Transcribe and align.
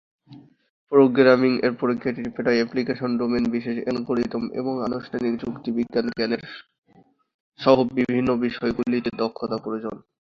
Programming 0.91 1.51
এর 1.65 1.73
প্রক্রিয়াটি 1.73 2.21
প্রায়ই 2.29 2.59
অ্যাপ্লিকেশন 2.59 3.09
ডোমেন, 3.17 3.43
বিশেষ 3.51 3.75
অ্যালগরিদম 3.81 4.43
এবং 4.51 4.73
আনুষ্ঠানিক 4.83 5.33
যুক্তিবিজ্ঞান 5.43 6.05
জ্ঞানের 6.09 6.43
সহ 7.59 7.77
বিভিন্ন 7.97 8.29
বিষয়গুলিতে 8.45 9.09
দক্ষতা 9.17 9.57
প্রয়োজন। 9.57 9.95